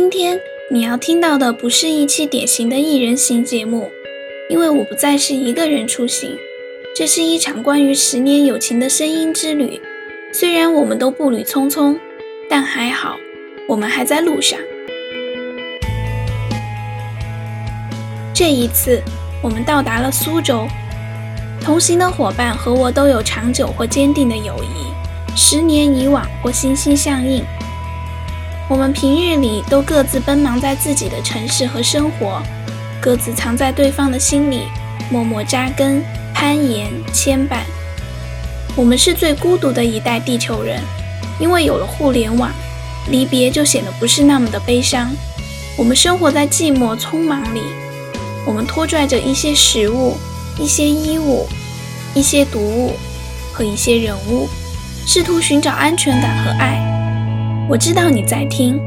[0.00, 0.40] 今天
[0.70, 3.90] 你要听到的不是一期典型的艺人行节目，
[4.48, 6.38] 因为我不再是一个人出行，
[6.94, 9.80] 这是一场关于十年友情的声音之旅。
[10.32, 11.98] 虽然我们都步履匆匆，
[12.48, 13.16] 但还好，
[13.66, 14.56] 我们还在路上。
[18.32, 19.02] 这一次，
[19.42, 20.68] 我们到达了苏州，
[21.60, 27.42] 同行的伙伴和我都有长久或坚定的友谊，十年以往或心心相印。
[28.68, 32.42] 我们平日里都各自奔忙在自己的城市和生活，
[33.00, 34.64] 各自藏在对方的心里，
[35.10, 36.04] 默默扎根、
[36.34, 37.60] 攀岩、牵绊。
[38.76, 40.82] 我们是最孤独的一代地球人，
[41.40, 42.50] 因为有了互联网，
[43.10, 45.10] 离别就显得不是那么的悲伤。
[45.78, 47.62] 我们生活在寂寞匆忙里，
[48.44, 50.18] 我们拖拽着一些食物、
[50.58, 51.48] 一些衣物、
[52.12, 52.92] 一些读物
[53.50, 54.46] 和一些人物，
[55.06, 56.97] 试图寻找安全感和爱。
[57.70, 58.80] 我知道你在听，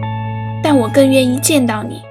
[0.63, 2.01] 但我更愿意见到你。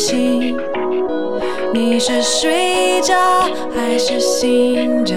[0.00, 0.56] 心。
[1.74, 3.14] 你是睡着
[3.74, 5.14] 还是醒着？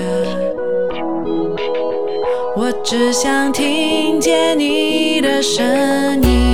[2.56, 6.53] 我只想听见你的声音。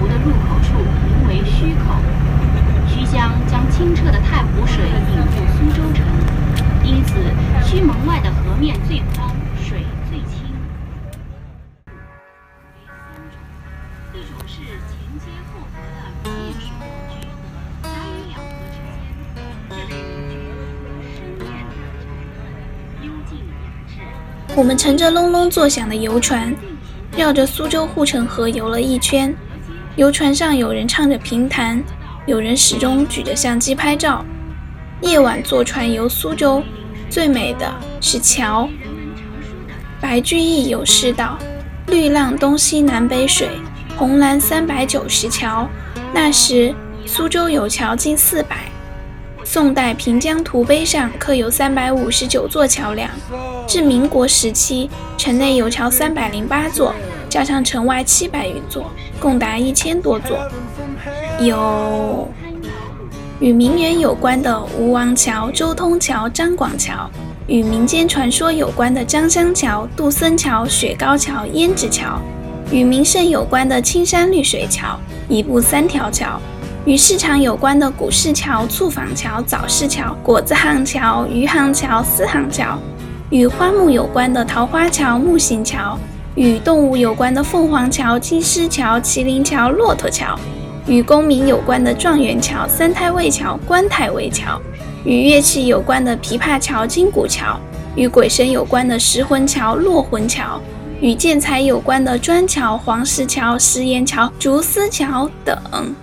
[0.00, 0.72] 湖的入口处
[1.04, 1.94] 名为胥口。
[2.88, 5.22] 胥江将清澈的太湖水引入
[5.58, 6.02] 苏州城，
[6.82, 7.12] 因此
[7.62, 9.28] 胥门外的河面最宽，
[9.62, 10.40] 水最清。
[14.14, 15.76] 一种是前街后河
[16.24, 17.28] 的面水民居，
[17.82, 18.96] 夹于两河之间。
[19.68, 20.32] 这类民居
[20.82, 22.02] 有深院的宅
[22.40, 22.40] 门，
[23.02, 23.92] 幽静雅致。
[24.56, 26.54] 我们乘着隆隆作响的游船，
[27.16, 29.34] 绕着苏州护城河游了一圈。
[29.96, 31.82] 游船上有人唱着评弹，
[32.24, 34.24] 有人始终举着相机拍照。
[35.00, 36.62] 夜晚坐船游苏州，
[37.08, 38.68] 最美的是桥。
[40.00, 41.36] 白居易有诗道
[41.88, 43.48] ：“绿浪东西南北水，
[43.96, 45.68] 红蓝三百九十桥。”
[46.14, 48.56] 那时苏州有桥近四百。
[49.42, 53.10] 宋代《平江图碑》上刻有三百五十九座桥梁。
[53.66, 54.88] 至民国时期，
[55.18, 56.94] 城内有桥三百零八座，
[57.30, 58.90] 加上城外七百余座，
[59.20, 60.36] 共达一千多座。
[61.38, 62.28] 有
[63.38, 67.08] 与名媛有关的吴王桥、周通桥、张广桥；
[67.46, 72.18] 与民间传说有关的张香桥、杜森桥、雪糕桥、胭脂桥；
[72.72, 74.98] 与名胜有关的青山绿水桥、
[75.28, 76.40] 一步三条桥；
[76.84, 82.76] 与市场有关的古市桥、醋坊桥、早市桥、果子行桥、余杭桥、丝行桥；
[83.30, 85.96] 与花木有关的桃花桥、木行桥；
[86.36, 90.38] 与动物有关的凤凰桥、金狮桥、麒麟桥、骆驼桥。
[90.86, 94.58] 与公民有关的状元桥、三太尉桥、官太尉桥；
[95.04, 97.56] 与乐器有关的琵琶桥、金鼓桥；
[97.94, 100.58] 与鬼神有关的石魂桥、落魂桥；
[101.00, 105.94] 与建材有关的砖桥、黄石桥、石岩桥、竹丝桥等。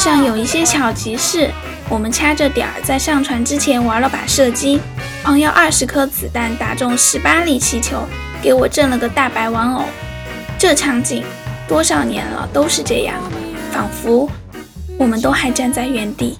[0.00, 1.50] 上有一些巧集市，
[1.86, 4.80] 我们掐着点儿在上船之前玩了把射击，
[5.22, 8.02] 朋友二十颗子弹打中十八粒气球，
[8.40, 9.84] 给我震了个大白玩偶。
[10.58, 11.22] 这场景
[11.68, 13.14] 多少年了都是这样，
[13.70, 14.26] 仿佛
[14.98, 16.38] 我们都还站在原地。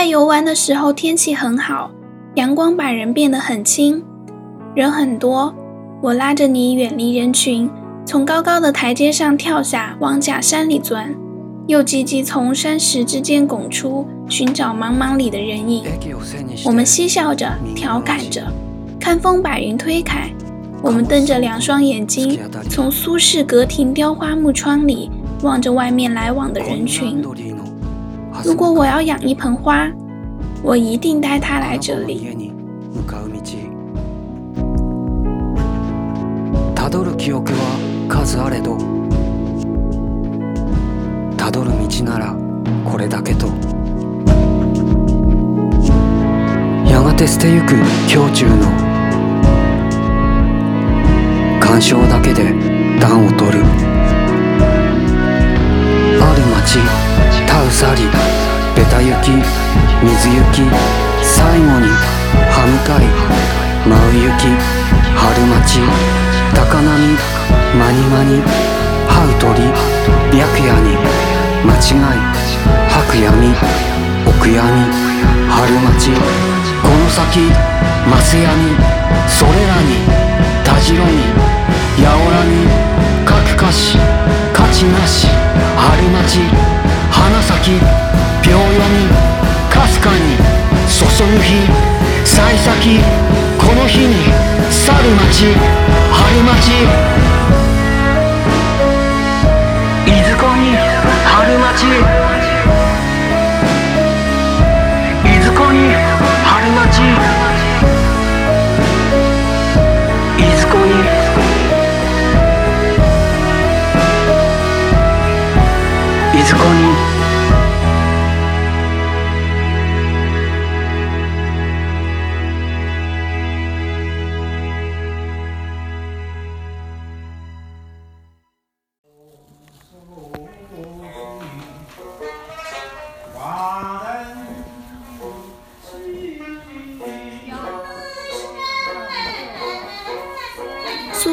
[0.00, 1.90] 在游玩的时候天气很好，
[2.36, 4.02] 阳光把人变得很轻，
[4.74, 5.54] 人很多。
[6.00, 7.68] 我拉着你远离人群，
[8.06, 11.14] 从高高的台阶上跳下，往假山里钻，
[11.66, 15.84] 又急急从山石之间拱出，寻找茫茫里的人影。
[16.64, 18.50] 我们嬉笑着，调侃着，
[18.98, 20.30] 看风把云推开。
[20.82, 22.40] 我们瞪着两双眼睛，
[22.70, 25.10] 从苏式阁亭雕花木窗里
[25.42, 27.22] 望着外面来往的人群。
[28.43, 29.91] 如果我要养一盆花，
[30.63, 32.51] 我一定带它来这里。
[36.73, 37.57] たどる記憶は
[38.07, 38.77] 数あれど
[41.35, 42.35] たどる道なら
[42.85, 43.47] これだけと
[46.87, 47.73] やがて捨てゆく
[48.07, 48.67] 胸中の
[51.59, 52.53] 感傷だけで
[52.99, 53.98] 暖を取るある
[56.60, 56.78] 街
[57.48, 58.02] タウサリ
[58.76, 59.30] ベタ雪
[60.04, 60.68] 水雪
[61.22, 61.88] 最後に
[62.52, 63.06] 歯向かい
[63.88, 64.44] 舞う雪
[65.16, 65.80] 春町
[66.54, 66.84] 高波
[67.78, 68.42] マニマニ
[69.08, 69.72] 這う鳥
[70.32, 70.96] 白夜に
[71.64, 72.20] 間違い
[72.90, 73.54] 吐く闇
[74.26, 74.76] お悔やみ
[75.48, 76.12] 春町
[76.82, 77.40] この先
[78.08, 78.76] マスヤに
[79.28, 80.04] それらに
[80.64, 81.10] たじろみ
[82.02, 83.09] やおらに
[83.60, 83.98] かくかし
[84.54, 85.26] 価値なし。
[85.76, 86.40] 春町
[87.10, 87.72] 花咲
[88.42, 89.06] 秒読み
[89.68, 90.38] かすかに。
[90.88, 91.68] 注ぐ日
[92.24, 93.00] 幸先。
[93.58, 94.14] この日に
[94.70, 95.69] 去る街。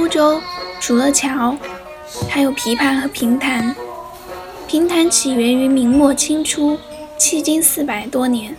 [0.07, 0.41] 州
[0.79, 1.55] 除了桥，
[2.29, 3.75] 还有琵琶和评弹。
[4.67, 6.77] 评弹起源于明末清初，
[7.17, 8.55] 迄今四百多年。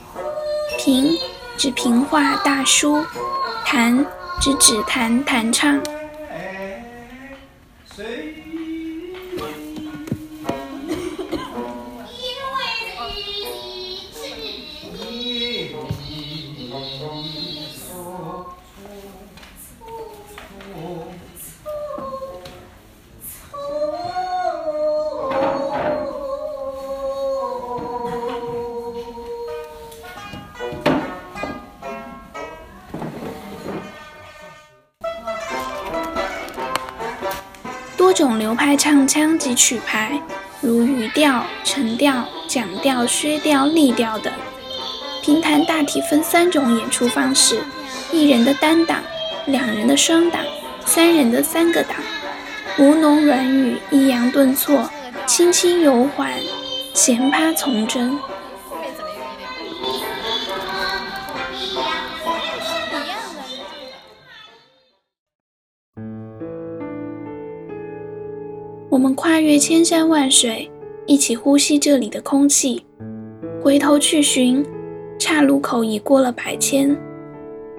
[0.78, 1.10] 评
[1.56, 3.04] 指评话大书，
[3.66, 4.06] 弹
[4.40, 5.80] 指指弹弹唱。
[38.68, 40.20] 爱唱腔及曲牌，
[40.60, 44.30] 如语调、成调、讲调、削调、立调等。
[45.22, 47.62] 评弹大体分三种演出方式：
[48.12, 49.02] 一人的单档、
[49.46, 50.42] 两人的双档、
[50.84, 51.96] 三人的三个档。
[52.78, 54.86] 吴侬软语，抑扬顿挫，
[55.26, 56.30] 轻轻柔缓，
[56.92, 58.18] 弦趴从真。
[69.20, 70.70] 跨越千山万水，
[71.04, 72.84] 一起呼吸这里的空气。
[73.60, 74.64] 回头去寻，
[75.18, 76.96] 岔路口已过了百千。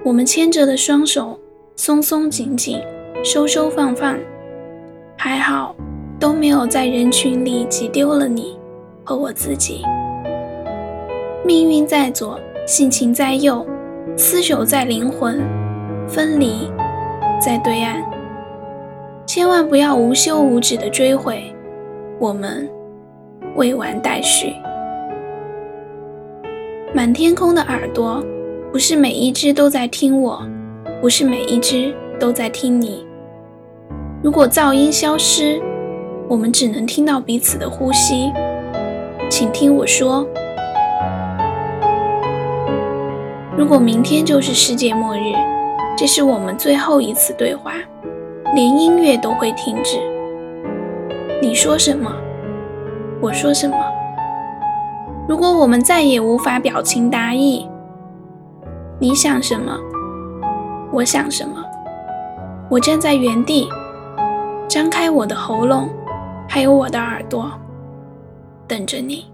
[0.04, 1.40] 我们牵着的双手，
[1.76, 2.78] 松松紧紧，
[3.24, 4.18] 收收放放，
[5.16, 5.74] 还好
[6.18, 8.58] 都没有在人群里挤丢了你
[9.02, 9.80] 和我自己。
[11.42, 13.66] 命运在左，性情在右，
[14.14, 15.42] 厮守在灵魂，
[16.06, 16.70] 分离
[17.42, 18.09] 在对岸。
[19.32, 21.54] 千万不要无休无止的追悔，
[22.18, 22.68] 我们
[23.54, 24.52] 未完待续。
[26.92, 28.20] 满天空的耳朵，
[28.72, 30.42] 不是每一只都在听我，
[31.00, 33.06] 不是每一只都在听你。
[34.20, 35.62] 如果噪音消失，
[36.26, 38.32] 我们只能听到彼此的呼吸。
[39.28, 40.26] 请听我说，
[43.56, 45.34] 如果明天就是世界末日，
[45.96, 47.74] 这是我们最后一次对话。
[48.52, 49.98] 连音乐都会停止。
[51.40, 52.12] 你说什么？
[53.20, 53.76] 我说什么？
[55.28, 57.68] 如果我们再也无法表情达意，
[58.98, 59.78] 你想什么？
[60.92, 61.64] 我想什么？
[62.68, 63.68] 我站在原地，
[64.66, 65.88] 张开我的喉咙，
[66.48, 67.48] 还有我的耳朵，
[68.66, 69.29] 等着你。